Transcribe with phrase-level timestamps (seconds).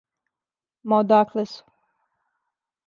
[0.93, 1.63] Ма, одакле су?